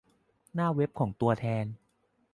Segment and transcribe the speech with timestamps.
[0.53, 1.65] หน้าเว็บของตัวแทน